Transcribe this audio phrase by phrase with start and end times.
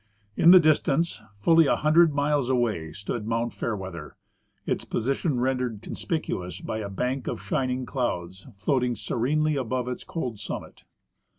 [0.35, 4.15] In the distance, fully a hundred miles away, stood Mount Fair weather,
[4.65, 10.39] its position rendered conspicuous by a bank of shining clouds floating serenely above its cold
[10.39, 10.85] summit.